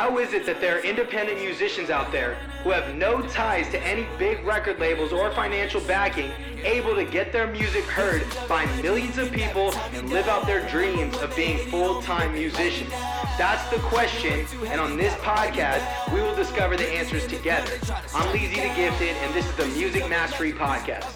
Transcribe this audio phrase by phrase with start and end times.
[0.00, 3.78] How is it that there are independent musicians out there who have no ties to
[3.82, 6.32] any big record labels or financial backing,
[6.64, 11.18] able to get their music heard by millions of people and live out their dreams
[11.18, 12.88] of being full-time musicians?
[13.36, 17.70] That's the question, and on this podcast, we will discover the answers together.
[18.14, 21.12] I'm Leezy the Gifted, and this is the Music Mastery Podcast.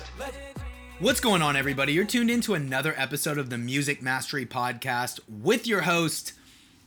[0.99, 1.95] What's going on, everybody?
[1.95, 6.35] You're tuned into another episode of the Music Mastery Podcast with your host,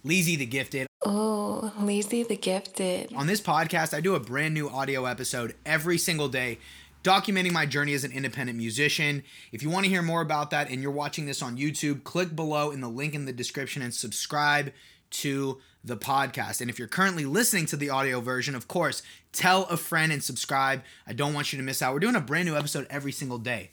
[0.06, 0.87] Leezy the Gifted.
[1.10, 3.14] Oh, Leezy the Gifted.
[3.16, 6.60] On this podcast, I do a brand new audio episode every single day
[7.02, 9.24] documenting my journey as an independent musician.
[9.54, 12.36] If you want to hear more about that and you're watching this on YouTube, click
[12.36, 14.74] below in the link in the description and subscribe
[15.12, 16.60] to the podcast.
[16.60, 19.02] And if you're currently listening to the audio version, of course,
[19.32, 20.84] tell a friend and subscribe.
[21.08, 21.94] I don't want you to miss out.
[21.94, 23.72] We're doing a brand new episode every single day.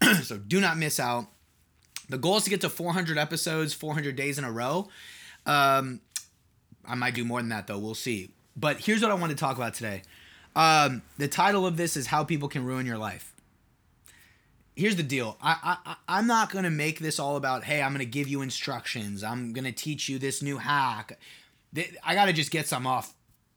[0.22, 1.26] so do not miss out.
[2.08, 4.88] The goal is to get to 400 episodes, 400 days in a row.
[5.44, 6.00] Um,
[6.86, 7.78] I might do more than that though.
[7.78, 8.30] We'll see.
[8.56, 10.02] But here's what I want to talk about today.
[10.56, 13.32] Um, the title of this is How People Can Ruin Your Life.
[14.74, 15.36] Here's the deal.
[15.42, 17.64] I, I I'm not gonna make this all about.
[17.64, 19.22] Hey, I'm gonna give you instructions.
[19.22, 21.18] I'm gonna teach you this new hack.
[22.04, 23.14] I gotta just get some off.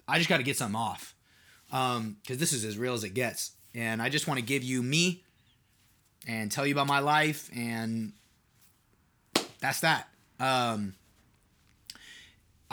[0.08, 1.16] I just gotta get some off.
[1.72, 4.64] Um, because this is as real as it gets, and I just want to give
[4.64, 5.24] you me
[6.28, 8.14] and tell you about my life, and
[9.60, 10.08] that's that.
[10.40, 10.94] Um,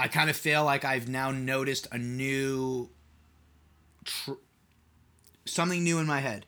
[0.00, 2.88] I kind of feel like I've now noticed a new,
[4.04, 4.32] tr-
[5.44, 6.46] something new in my head,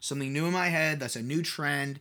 [0.00, 0.98] something new in my head.
[0.98, 2.00] That's a new trend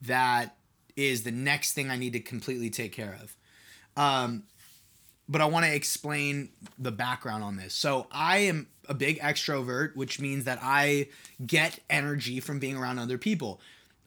[0.00, 0.56] that
[0.96, 3.36] is the next thing I need to completely take care of.
[4.02, 4.44] Um,
[5.28, 7.74] but I want to explain the background on this.
[7.74, 11.08] So I am a big extrovert, which means that I
[11.46, 13.60] get energy from being around other people.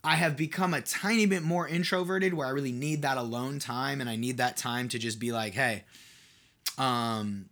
[0.04, 4.02] I have become a tiny bit more introverted where I really need that alone time
[4.02, 5.84] and I need that time to just be like, hey,
[6.78, 7.50] um,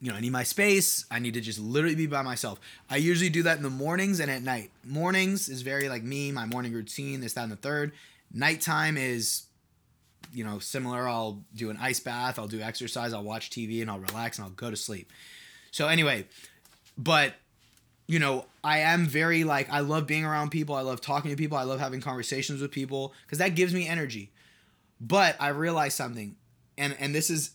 [0.00, 1.04] you know, I need my space.
[1.10, 2.58] I need to just literally be by myself.
[2.88, 4.70] I usually do that in the mornings and at night.
[4.82, 7.92] Mornings is very like me, my morning routine, this, that, and the third.
[8.32, 9.42] Nighttime is,
[10.32, 11.06] you know, similar.
[11.06, 14.46] I'll do an ice bath, I'll do exercise, I'll watch TV, and I'll relax and
[14.46, 15.12] I'll go to sleep.
[15.70, 16.26] So, anyway,
[16.96, 17.34] but,
[18.06, 20.74] you know, I am very like, I love being around people.
[20.74, 21.58] I love talking to people.
[21.58, 24.30] I love having conversations with people because that gives me energy.
[24.98, 26.36] But I realized something,
[26.78, 27.50] and, and this is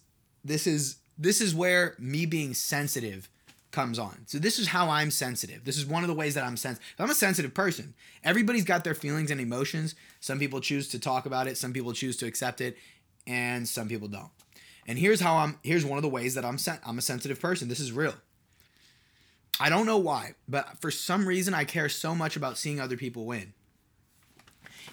[0.46, 3.30] this is this is where me being sensitive
[3.72, 4.22] comes on.
[4.26, 5.66] So this is how I'm sensitive.
[5.66, 6.88] This is one of the ways that I'm sensitive.
[6.98, 7.94] I'm a sensitive person.
[8.24, 9.96] Everybody's got their feelings and emotions.
[10.22, 12.78] Some people choose to talk about it, some people choose to accept it,
[13.28, 14.30] and some people don't.
[14.88, 17.40] And here's how I'm here's one of the ways that I'm sen- I'm a sensitive
[17.40, 17.68] person.
[17.68, 18.14] This is real.
[19.60, 22.98] I don't know why, but for some reason I care so much about seeing other
[22.98, 23.54] people win.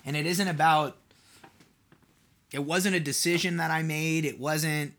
[0.05, 0.97] And it isn't about
[2.53, 4.25] it wasn't a decision that I made.
[4.25, 4.95] It wasn't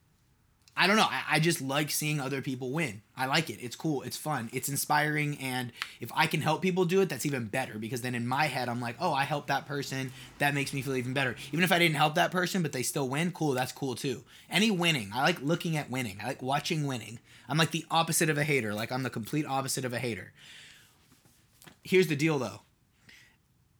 [0.76, 1.04] I don't know.
[1.04, 3.04] I, I, just like seeing other people win.
[3.16, 3.60] I like it.
[3.62, 4.02] It's cool.
[4.02, 4.50] It's fun.
[4.52, 5.38] It's inspiring.
[5.38, 8.46] And if I can help people do it, that's even better because then in my
[8.46, 10.12] head, I'm like, oh, I helped that person.
[10.40, 11.36] That makes me feel even better.
[11.52, 13.52] Even if I didn't help that person, but they still win, cool.
[13.52, 14.24] That's cool too.
[14.50, 15.12] Any winning.
[15.14, 16.18] I like looking at winning.
[16.24, 17.20] I like watching winning.
[17.48, 18.74] I'm like the opposite of a hater.
[18.74, 20.34] Like I'm the complete opposite of a hater.
[21.84, 22.62] Here's the deal though.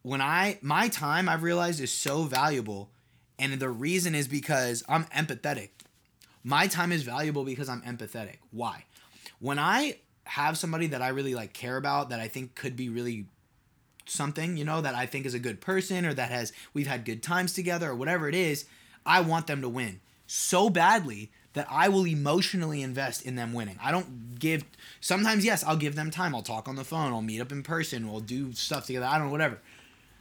[0.04, 2.92] When I, my time I've realized is so valuable.
[3.40, 5.70] And the reason is because I'm empathetic
[6.44, 8.38] my time is valuable because I'm empathetic.
[8.52, 8.86] Why?
[9.40, 12.90] When I have somebody that I really like care about that I think could be
[12.90, 13.26] really
[14.06, 17.06] something, you know, that I think is a good person or that has we've had
[17.06, 18.66] good times together or whatever it is,
[19.06, 23.78] I want them to win so badly that I will emotionally invest in them winning.
[23.82, 24.64] I don't give
[25.00, 26.34] sometimes yes, I'll give them time.
[26.34, 29.06] I'll talk on the phone, I'll meet up in person, we'll do stuff together.
[29.06, 29.60] I don't know whatever.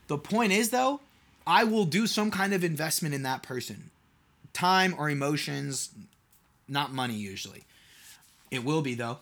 [0.09, 1.01] The point is though,
[1.47, 3.91] I will do some kind of investment in that person.
[4.53, 5.91] Time or emotions,
[6.73, 7.65] not money usually.
[8.51, 9.19] It will be though.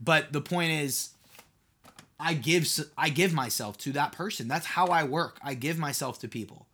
[0.00, 1.10] But the point is
[2.18, 4.48] I give I give myself to that person.
[4.48, 5.38] That's how I work.
[5.42, 6.66] I give myself to people.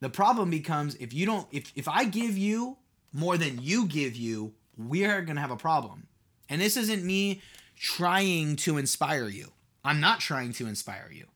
[0.00, 2.78] The problem becomes if you don't if if I give you
[3.12, 6.06] more than you give you, we're going to have a problem.
[6.48, 7.42] And this isn't me
[7.76, 9.52] trying to inspire you.
[9.84, 11.26] I'm not trying to inspire you.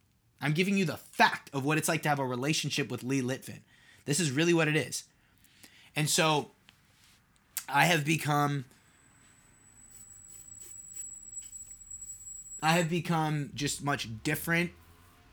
[0.41, 3.23] I'm giving you the fact of what it's like to have a relationship with Lee
[3.23, 3.61] Litvin.
[4.05, 5.05] This is really what it is.
[5.95, 6.51] And so
[7.69, 8.65] I have become
[12.63, 14.71] I have become just much different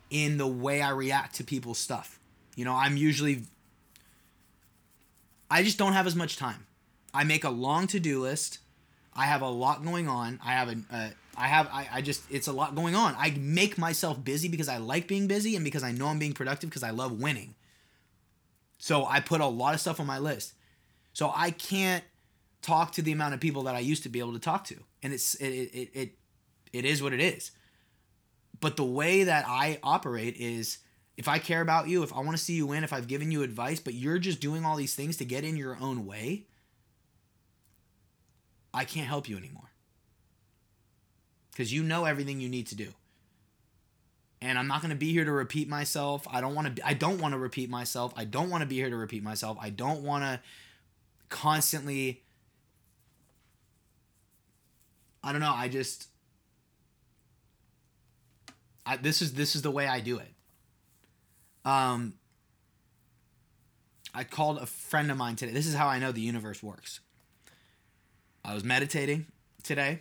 [0.10, 2.20] in the way I react to people's stuff.
[2.56, 3.44] You know, I'm usually
[5.52, 6.66] I just don't have as much time.
[7.14, 8.60] I make a long to-do list.
[9.14, 10.40] I have a lot going on.
[10.44, 13.16] I have a uh, I have I, I just it's a lot going on.
[13.18, 16.34] I make myself busy because I like being busy and because I know I'm being
[16.34, 17.56] productive because I love winning.
[18.78, 20.54] So I put a lot of stuff on my list.
[21.14, 22.04] So I can't
[22.62, 24.76] talk to the amount of people that I used to be able to talk to.
[25.02, 26.12] And it's it it it,
[26.74, 27.52] it is what it is.
[28.60, 30.80] But the way that I operate is
[31.18, 33.32] if I care about you, if I want to see you win, if I've given
[33.32, 36.48] you advice, but you're just doing all these things to get in your own way,
[38.74, 39.72] I can't help you anymore.
[41.52, 42.94] Because you know everything you need to do.
[44.42, 46.26] And I'm not going to be here to repeat myself.
[46.32, 48.14] I don't want to I don't want to repeat myself.
[48.16, 49.58] I don't want to be here to repeat myself.
[49.60, 50.40] I don't want to
[51.28, 52.24] constantly
[55.24, 56.08] I don't know, I just
[58.90, 60.34] I, this is this is the way I do it.
[61.64, 62.16] Um,
[64.16, 65.52] I called a friend of mine today.
[65.52, 67.00] This is how I know the universe works.
[68.44, 69.28] I was meditating
[69.62, 70.00] today,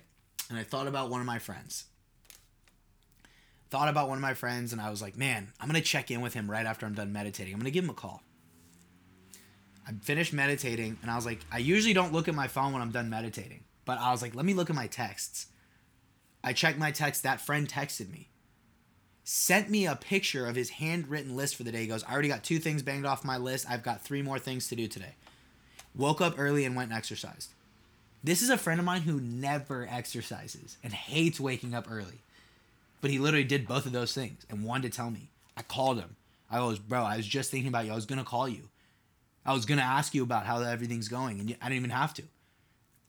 [0.48, 1.84] and I thought about one of my friends.
[3.68, 6.22] Thought about one of my friends, and I was like, man, I'm gonna check in
[6.22, 7.52] with him right after I'm done meditating.
[7.52, 8.22] I'm gonna give him a call.
[9.86, 12.80] I finished meditating, and I was like, I usually don't look at my phone when
[12.80, 15.46] I'm done meditating, but I was like, let me look at my texts.
[16.44, 17.24] I checked my text.
[17.24, 18.28] That friend texted me
[19.30, 21.82] sent me a picture of his handwritten list for the day.
[21.82, 23.66] He goes, I already got two things banged off my list.
[23.68, 25.16] I've got three more things to do today.
[25.94, 27.50] Woke up early and went and exercised.
[28.24, 32.22] This is a friend of mine who never exercises and hates waking up early.
[33.02, 35.28] But he literally did both of those things and wanted to tell me.
[35.58, 36.16] I called him.
[36.50, 37.92] I was, bro, I was just thinking about you.
[37.92, 38.70] I was going to call you.
[39.44, 42.14] I was going to ask you about how everything's going, and I didn't even have
[42.14, 42.22] to.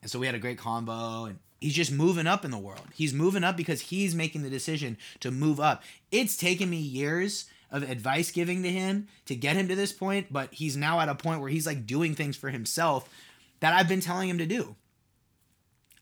[0.02, 2.88] And so we had a great combo, and He's just moving up in the world.
[2.94, 5.84] He's moving up because he's making the decision to move up.
[6.10, 10.32] It's taken me years of advice giving to him to get him to this point,
[10.32, 13.10] but he's now at a point where he's like doing things for himself
[13.60, 14.76] that I've been telling him to do.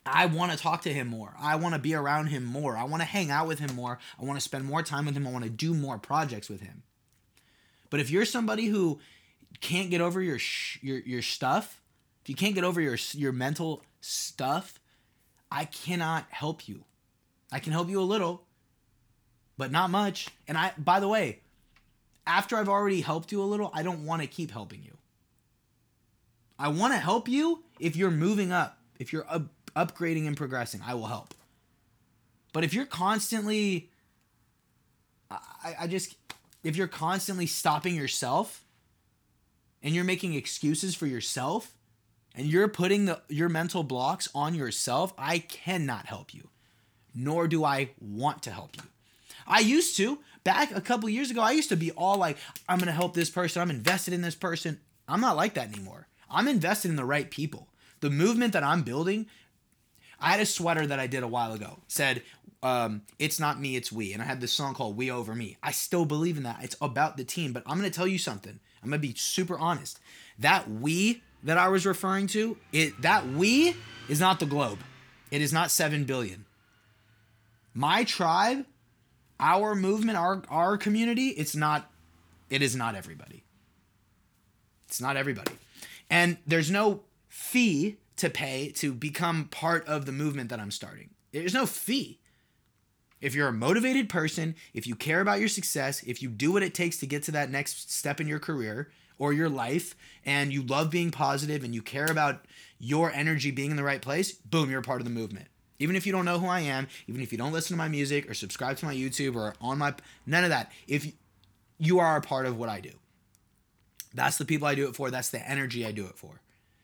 [0.05, 1.33] I want to talk to him more.
[1.37, 2.77] I want to be around him more.
[2.77, 3.99] I want to hang out with him more.
[4.21, 5.27] I want to spend more time with him.
[5.27, 6.83] I want to do more projects with him.
[7.89, 8.99] But if you're somebody who
[9.59, 11.81] can't get over your sh- your your stuff,
[12.27, 14.81] if you can't get over your your mental stuff,
[15.49, 16.83] I cannot help you.
[17.53, 18.43] I can help you a little,
[19.57, 20.27] but not much.
[20.45, 21.39] And I, by the way,
[22.25, 24.97] after I've already helped you a little, I don't want to keep helping you.
[26.59, 29.43] I want to help you if you're moving up, if you're up,
[29.73, 31.33] upgrading and progressing, I will help.
[32.51, 33.89] But if you're constantly,
[35.31, 36.17] I, I just,
[36.61, 38.65] if you're constantly stopping yourself
[39.81, 41.76] and you're making excuses for yourself,
[42.37, 46.49] and you're putting the your mental blocks on yourself, I cannot help you.
[47.13, 48.83] Nor do I want to help you.
[49.47, 51.41] I used to back a couple years ago.
[51.41, 52.37] I used to be all like,
[52.69, 53.61] I'm gonna help this person.
[53.61, 54.79] I'm invested in this person.
[55.07, 56.07] I'm not like that anymore.
[56.29, 57.67] I'm invested in the right people.
[58.01, 59.25] The movement that I'm building.
[60.19, 61.79] I had a sweater that I did a while ago.
[61.87, 62.23] Said,
[62.61, 65.57] um, "It's not me, it's we," and I had this song called "We Over Me."
[65.63, 66.63] I still believe in that.
[66.63, 68.59] It's about the team, but I'm gonna tell you something.
[68.83, 69.99] I'm gonna be super honest.
[70.37, 73.75] That we that I was referring to, it that we
[74.09, 74.79] is not the globe.
[75.31, 76.45] It is not 7 billion.
[77.73, 78.65] My tribe,
[79.39, 81.91] our movement, our our community, it's not
[82.49, 83.43] it is not everybody.
[84.87, 85.51] It's not everybody.
[86.09, 91.09] And there's no fee to pay to become part of the movement that I'm starting.
[91.31, 92.19] There's no fee.
[93.19, 96.63] If you're a motivated person, if you care about your success, if you do what
[96.63, 100.51] it takes to get to that next step in your career, or your life and
[100.53, 102.45] you love being positive and you care about
[102.79, 105.47] your energy being in the right place, boom, you're a part of the movement.
[105.79, 107.87] Even if you don't know who I am, even if you don't listen to my
[107.87, 109.93] music or subscribe to my YouTube or on my
[110.25, 111.11] none of that, if
[111.77, 112.91] you are a part of what I do.
[114.13, 116.41] That's the people I do it for, that's the energy I do it for.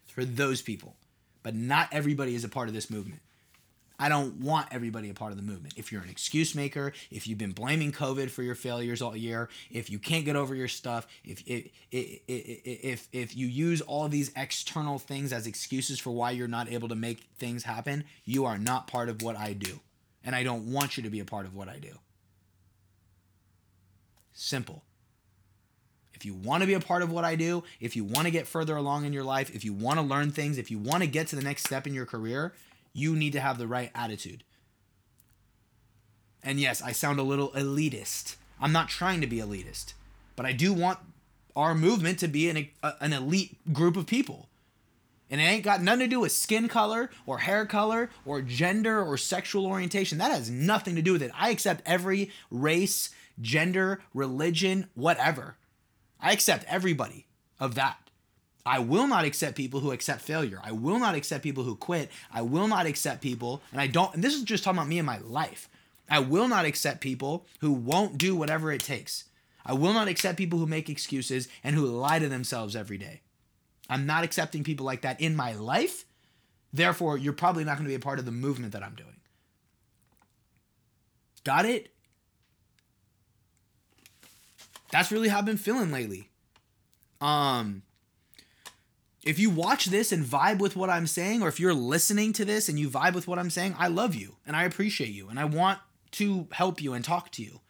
[0.07, 0.96] For those people.
[1.41, 3.22] But not everybody is a part of this movement.
[4.00, 5.75] I don't want everybody a part of the movement.
[5.77, 9.50] If you're an excuse maker, if you've been blaming COVID for your failures all year,
[9.71, 14.31] if you can't get over your stuff, if if if if you use all these
[14.35, 18.57] external things as excuses for why you're not able to make things happen, you are
[18.57, 19.79] not part of what I do.
[20.23, 22.00] And I don't want you to be a part of what I do.
[24.33, 24.83] Simple.
[26.13, 28.31] If you want to be a part of what I do, if you want to
[28.31, 31.03] get further along in your life, if you want to learn things, if you want
[31.03, 32.53] to get to the next step in your career,
[32.93, 34.43] you need to have the right attitude.
[36.43, 38.35] And yes, I sound a little elitist.
[38.59, 39.93] I'm not trying to be elitist,
[40.35, 41.00] but I do want
[41.55, 44.50] our movement to be an, a, an elite group of people.
[45.29, 49.01] And it ain't got nothing to do with skin color or hair color or gender
[49.01, 50.17] or sexual orientation.
[50.17, 51.31] That has nothing to do with it.
[51.33, 53.09] I accept every race,
[53.41, 55.55] gender, religion, whatever.
[56.19, 57.25] I accept everybody
[57.59, 57.97] of that.
[58.65, 60.62] I will not accept people who accept failure.
[60.63, 62.10] I will not accept people who quit.
[62.32, 65.00] I will not accept people, and I don't, and this is just talking about me
[65.00, 65.70] and my life.
[66.10, 69.25] I will not accept people who won't do whatever it takes.
[69.65, 73.22] I will not accept people who make excuses and who lie to themselves every day.
[73.89, 76.05] I'm not accepting people like that in my life,
[76.74, 79.15] Therefore, you're probably not going to be a part of the movement that I'm doing.
[81.43, 81.93] Got it?
[84.91, 86.29] That's really how I've been feeling lately.
[87.22, 87.84] Um
[89.25, 92.46] if you watch this and vibe with what I'm saying or if you're listening to
[92.46, 95.30] this and you vibe with what I'm saying, I love you and I appreciate you
[95.30, 95.80] and I want
[96.12, 97.62] to help you and talk to you.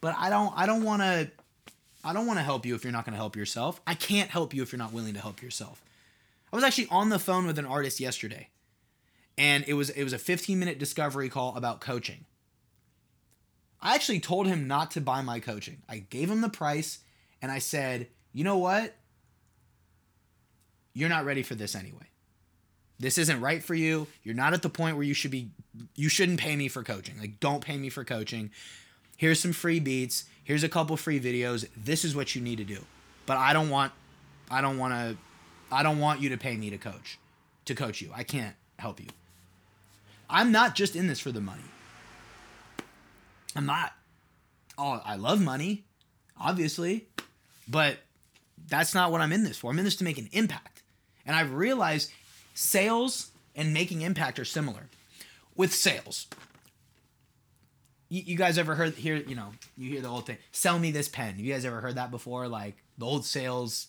[0.00, 1.30] But I don't I don't want to
[2.04, 3.80] I don't want to help you if you're not going to help yourself.
[3.86, 5.82] I can't help you if you're not willing to help yourself.
[6.52, 8.48] I was actually on the phone with an artist yesterday.
[9.38, 12.24] And it was it was a 15 minute discovery call about coaching.
[13.80, 15.82] I actually told him not to buy my coaching.
[15.88, 17.00] I gave him the price
[17.40, 18.96] and I said, "You know what?
[20.96, 22.08] You're not ready for this anyway.
[22.98, 24.06] This isn't right for you.
[24.22, 25.50] You're not at the point where you should be
[25.94, 27.18] you shouldn't pay me for coaching.
[27.20, 28.50] Like don't pay me for coaching.
[29.18, 30.24] Here's some free beats.
[30.42, 31.68] Here's a couple free videos.
[31.76, 32.82] This is what you need to do.
[33.26, 33.92] But I don't want
[34.50, 35.18] I don't want to
[35.70, 37.18] I don't want you to pay me to coach
[37.66, 38.10] to coach you.
[38.14, 39.08] I can't help you.
[40.30, 41.60] I'm not just in this for the money.
[43.54, 43.92] I'm not.
[44.78, 45.84] Oh, I love money,
[46.40, 47.06] obviously,
[47.68, 47.98] but
[48.66, 49.70] that's not what I'm in this for.
[49.70, 50.75] I'm in this to make an impact.
[51.26, 52.12] And I've realized
[52.54, 54.88] sales and making impact are similar.
[55.56, 56.26] With sales,
[58.08, 61.08] you, guys ever heard hear you know you hear the old thing sell me this
[61.08, 61.34] pen.
[61.38, 62.46] You guys ever heard that before?
[62.48, 63.88] Like the old sales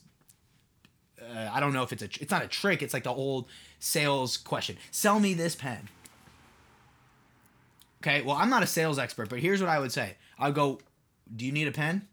[1.22, 3.48] uh, i don't know if it's a it's not a trick it's like the old
[3.80, 4.78] sales question.
[4.92, 5.88] Sell me this pen.
[8.02, 10.16] Okay well i'm not a sales expert but here's what i would say.
[10.40, 10.80] I'll go
[11.36, 12.08] do you need a pen?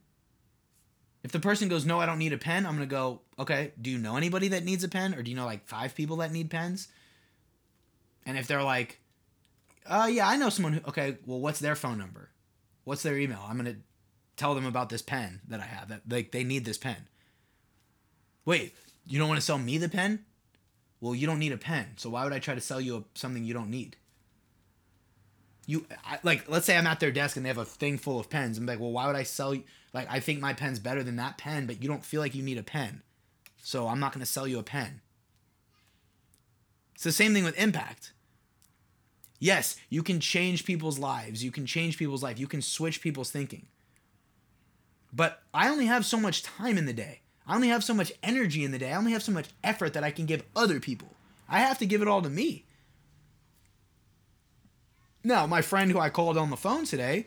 [1.23, 3.91] If the person goes no i don't need a pen i'm gonna go okay do
[3.91, 6.33] you know anybody that needs a pen or do you know like five people that
[6.33, 6.89] need pens
[8.27, 9.01] and if they're like
[9.87, 10.81] uh, yeah, I know someone who.
[10.89, 12.31] Okay, well, what's their phone number?
[12.85, 13.41] What's their email?
[13.47, 13.77] I'm gonna
[14.37, 15.89] tell them about this pen that I have.
[15.89, 17.09] That like they need this pen.
[18.45, 18.75] Wait,
[19.07, 20.25] you don't want to sell me the pen?
[21.01, 23.05] Well, you don't need a pen, so why would I try to sell you a,
[23.15, 23.97] something you don't need?
[25.67, 28.19] You I, like, let's say I'm at their desk and they have a thing full
[28.19, 28.57] of pens.
[28.57, 29.65] I'm like, well, why would I sell you?
[29.93, 32.43] Like, I think my pen's better than that pen, but you don't feel like you
[32.43, 33.03] need a pen,
[33.65, 35.01] so I'm not gonna sell you a pen.
[36.95, 38.13] It's the same thing with impact
[39.45, 41.45] Yes, you can change people's lives.
[41.45, 42.39] You can change people's life.
[42.39, 43.67] You can switch people's thinking.
[45.13, 47.21] But I only have so much time in the day.
[47.47, 48.91] I only have so much energy in the day.
[48.91, 51.15] I only have so much effort that I can give other people.
[51.47, 52.65] I have to give it all to me.
[55.23, 57.27] Now, my friend who I called on the phone today,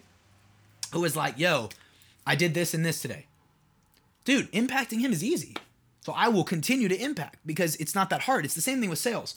[0.93, 1.69] who was like, yo,
[2.25, 3.27] I did this and this today.
[4.25, 5.55] Dude, impacting him is easy.
[6.07, 8.45] So I will continue to impact because it's not that hard.
[8.45, 9.35] It's the same thing with sales.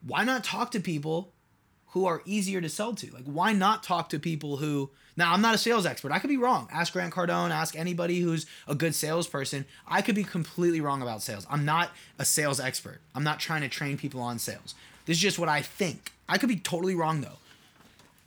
[0.00, 1.34] Why not talk to people
[1.88, 3.10] who are easier to sell to.
[3.10, 4.88] Like, why not talk to people who.
[5.18, 6.12] Now, I'm not a sales expert.
[6.12, 6.66] I could be wrong.
[6.72, 9.66] Ask Grant Cardone, ask anybody who's a good salesperson.
[9.86, 11.46] I could be completely wrong about sales.
[11.50, 13.02] I'm not a sales expert.
[13.14, 14.74] I'm not trying to train people on sales.
[15.04, 16.10] This is just what I think.
[16.26, 17.38] I could be totally wrong, though.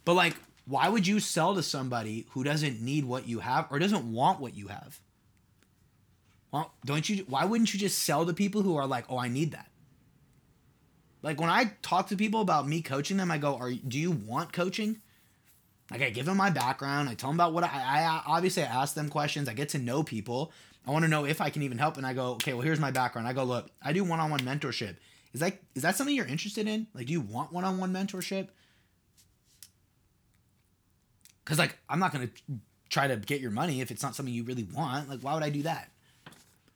[0.05, 0.35] But, like,
[0.67, 4.39] why would you sell to somebody who doesn't need what you have or doesn't want
[4.39, 4.99] what you have?
[6.51, 7.25] Well, don't you?
[7.27, 9.69] Why wouldn't you just sell to people who are like, oh, I need that?
[11.21, 14.11] Like when I talk to people about me coaching them, I go, "Are do you
[14.11, 15.01] want coaching?"
[15.91, 18.67] Like I give them my background, I tell them about what I, I obviously I
[18.67, 20.51] ask them questions, I get to know people.
[20.85, 22.79] I want to know if I can even help, and I go, "Okay, well here's
[22.79, 24.95] my background." I go, "Look, I do one-on-one mentorship.
[25.33, 26.87] Is that is that something you're interested in?
[26.93, 28.47] Like, do you want one-on-one mentorship?"
[31.43, 32.29] Because like I'm not gonna
[32.89, 35.09] try to get your money if it's not something you really want.
[35.09, 35.89] Like, why would I do that?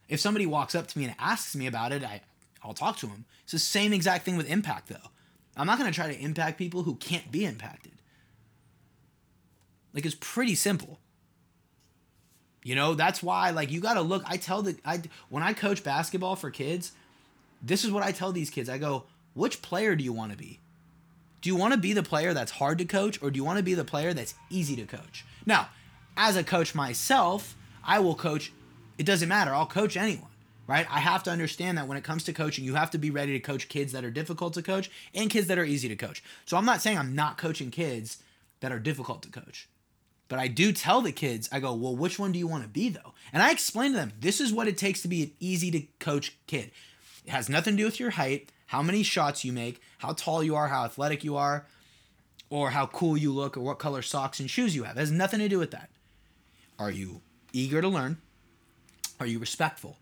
[0.10, 2.22] If somebody walks up to me and asks me about it, I
[2.63, 3.25] I'll talk to them.
[3.43, 5.10] It's the same exact thing with impact, though.
[5.57, 7.91] I'm not going to try to impact people who can't be impacted.
[9.93, 11.00] Like, it's pretty simple.
[12.63, 14.24] You know, that's why, like, you got to look.
[14.25, 16.93] I tell the, I, when I coach basketball for kids,
[17.62, 18.69] this is what I tell these kids.
[18.69, 20.60] I go, which player do you want to be?
[21.41, 23.57] Do you want to be the player that's hard to coach, or do you want
[23.57, 25.25] to be the player that's easy to coach?
[25.45, 25.67] Now,
[26.15, 28.53] as a coach myself, I will coach,
[28.97, 30.29] it doesn't matter, I'll coach anyone
[30.67, 30.88] right?
[30.89, 33.33] I have to understand that when it comes to coaching, you have to be ready
[33.33, 36.23] to coach kids that are difficult to coach and kids that are easy to coach.
[36.45, 38.23] So I'm not saying I'm not coaching kids
[38.62, 39.67] that are difficult to coach.
[40.29, 42.69] But I do tell the kids, I go, well, which one do you want to
[42.69, 43.13] be though?
[43.31, 45.81] And I explain to them, this is what it takes to be an easy to
[46.00, 46.71] coach kid.
[47.25, 50.43] It has nothing to do with your height, how many shots you make, how tall
[50.43, 51.65] you are, how athletic you are,
[52.50, 54.97] or how cool you look, or what color socks and shoes you have.
[54.97, 55.89] It has nothing to do with that.
[56.79, 57.21] Are you
[57.51, 58.17] eager to learn?
[59.23, 59.99] Are you respectful?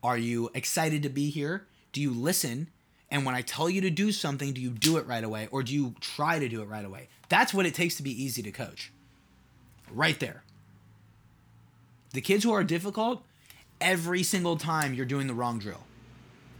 [0.00, 1.66] Are you excited to be here?
[1.92, 2.68] Do you listen?
[3.10, 5.64] And when I tell you to do something, do you do it right away or
[5.64, 7.08] do you try to do it right away?
[7.28, 8.92] That's what it takes to be easy to coach.
[9.90, 10.44] Right there.
[12.12, 13.24] The kids who are difficult,
[13.80, 15.82] every single time you're doing the wrong drill.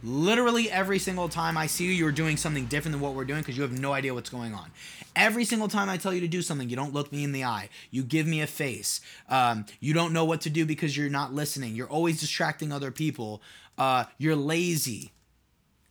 [0.05, 3.41] Literally every single time I see you, you're doing something different than what we're doing
[3.41, 4.69] because you have no idea what's going on.
[5.15, 7.43] Every single time I tell you to do something, you don't look me in the
[7.43, 7.69] eye.
[7.89, 9.01] You give me a face.
[9.29, 11.73] Um, you don't know what to do because you're not listening.
[11.73, 13.41] You're always distracting other people.
[13.79, 15.11] Uh, you're lazy.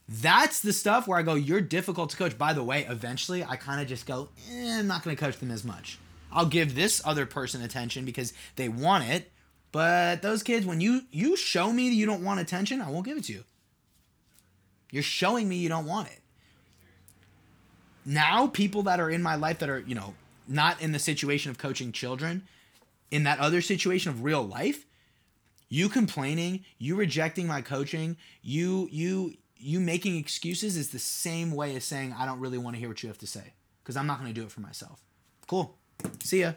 [0.08, 2.38] That's the stuff where I go, you're difficult to coach.
[2.38, 5.38] By the way, eventually I kind of just go, eh, I'm not going to coach
[5.38, 5.98] them as much.
[6.30, 9.32] I'll give this other person attention because they want it.
[9.72, 13.06] But those kids, when you you show me that you don't want attention, I won't
[13.06, 13.44] give it to you.
[14.94, 16.20] You're showing me you don't want it.
[18.04, 20.14] Now, people that are in my life that are, you know,
[20.46, 22.46] not in the situation of coaching children,
[23.10, 24.86] in that other situation of real life,
[25.68, 31.74] you complaining, you rejecting my coaching, you you you making excuses is the same way
[31.74, 34.06] as saying I don't really want to hear what you have to say because I'm
[34.06, 35.00] not going to do it for myself.
[35.48, 35.74] Cool.
[36.22, 36.52] See ya.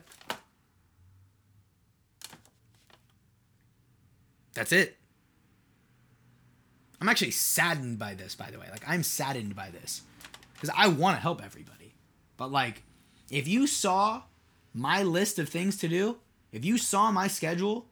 [4.54, 4.96] That's it.
[7.00, 8.68] I'm actually saddened by this, by the way.
[8.72, 10.02] Like, I'm saddened by this
[10.54, 11.94] because I want to help everybody.
[12.38, 12.84] But, like,
[13.30, 14.24] if you saw
[14.74, 16.18] my list of things to do,
[16.52, 17.88] if you saw my schedule,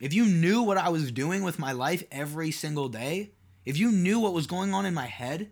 [0.00, 3.30] if you knew what I was doing with my life every single day,
[3.64, 5.50] if you knew what was going on in my head,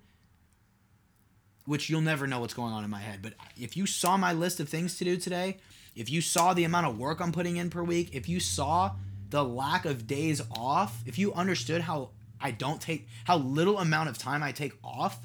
[1.65, 4.33] which you'll never know what's going on in my head, but if you saw my
[4.33, 5.57] list of things to do today,
[5.97, 8.93] if you saw the amount of work I'm putting in per week, if you saw
[9.31, 12.11] the lack of days off, if you understood how
[12.41, 15.19] I don't take how little amount of time I take off,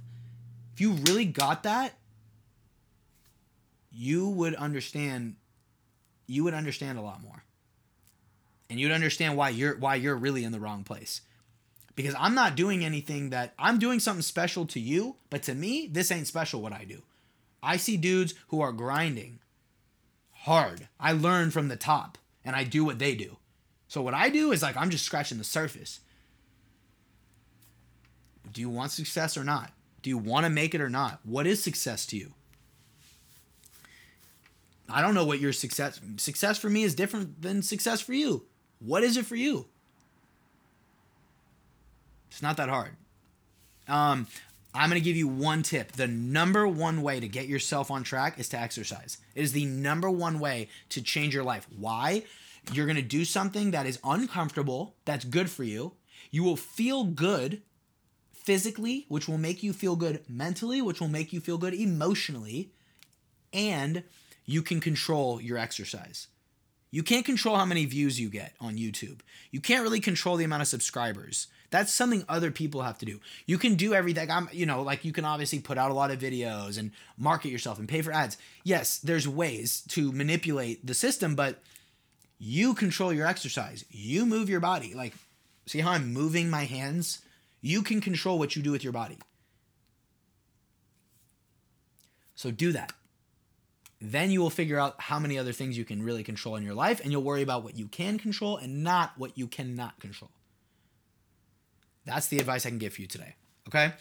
[0.73, 1.93] if you really got that,
[3.91, 5.35] you would understand
[6.25, 7.43] you would understand a lot more.
[8.69, 11.19] And you'd understand why you're why you're really in the wrong place.
[11.95, 15.89] Because I'm not doing anything that I'm doing something special to you, but to me,
[15.91, 17.01] this ain't special what I do.
[17.61, 19.39] I see dudes who are grinding
[20.31, 20.87] hard.
[20.97, 23.35] I learn from the top and I do what they do.
[23.89, 25.99] So what I do is like I'm just scratching the surface.
[28.53, 29.71] Do you want success or not?
[30.01, 31.19] Do you want to make it or not?
[31.23, 32.33] What is success to you?
[34.89, 38.45] I don't know what your success success for me is different than success for you.
[38.79, 39.67] What is it for you?
[42.31, 42.91] It's not that hard.
[43.87, 44.27] Um,
[44.73, 45.91] I'm going to give you one tip.
[45.91, 49.17] The number one way to get yourself on track is to exercise.
[49.35, 51.67] It is the number one way to change your life.
[51.75, 52.23] Why?
[52.71, 55.93] You're going to do something that is uncomfortable, that's good for you.
[56.31, 57.61] You will feel good
[58.49, 62.71] physically, which will make you feel good mentally, which will make you feel good emotionally,
[63.53, 64.01] and
[64.43, 66.29] you can control your exercise.
[66.89, 69.19] You can't control how many views you get on YouTube.
[69.51, 71.45] You can't really control the amount of subscribers.
[71.69, 73.19] That's something other people have to do.
[73.45, 74.31] You can do everything.
[74.31, 77.49] I'm, you know, like you can obviously put out a lot of videos and market
[77.49, 78.35] yourself and pay for ads.
[78.63, 81.61] Yes, there's ways to manipulate the system, but
[82.39, 83.85] you control your exercise.
[83.91, 84.95] You move your body.
[84.95, 85.13] Like,
[85.67, 87.21] see how I'm moving my hands?
[87.61, 89.17] You can control what you do with your body.
[92.35, 92.93] So do that.
[94.01, 96.73] Then you will figure out how many other things you can really control in your
[96.73, 100.31] life, and you'll worry about what you can control and not what you cannot control.
[102.05, 103.35] That's the advice I can give for you today.
[103.67, 103.91] Okay.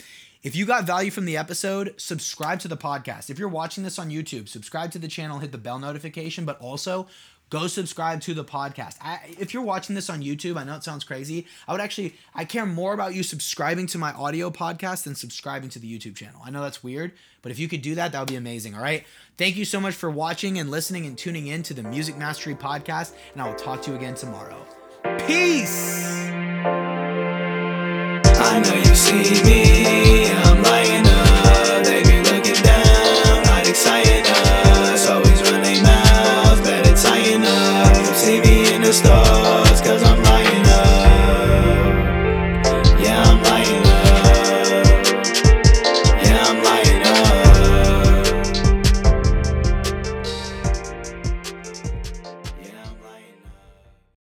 [0.42, 3.28] If you got value from the episode, subscribe to the podcast.
[3.28, 6.60] If you're watching this on YouTube, subscribe to the channel, hit the bell notification, but
[6.60, 7.08] also
[7.50, 8.96] go subscribe to the podcast.
[9.00, 11.46] I, if you're watching this on YouTube, I know it sounds crazy.
[11.66, 15.70] I would actually, I care more about you subscribing to my audio podcast than subscribing
[15.70, 16.40] to the YouTube channel.
[16.44, 18.74] I know that's weird, but if you could do that, that would be amazing.
[18.74, 19.04] All right.
[19.36, 22.54] Thank you so much for watching and listening and tuning in to the Music Mastery
[22.54, 24.64] Podcast, and I will talk to you again tomorrow.
[25.26, 26.28] Peace.
[28.40, 30.07] I know you see me